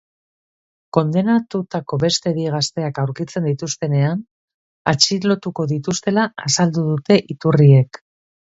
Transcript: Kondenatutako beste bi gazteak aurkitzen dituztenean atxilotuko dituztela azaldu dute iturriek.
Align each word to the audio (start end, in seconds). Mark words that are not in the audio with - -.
Kondenatutako 0.97 1.99
beste 2.03 2.33
bi 2.37 2.45
gazteak 2.55 3.03
aurkitzen 3.03 3.45
dituztenean 3.51 4.25
atxilotuko 4.95 5.69
dituztela 5.75 6.27
azaldu 6.49 6.89
dute 6.91 7.23
iturriek. 7.39 8.05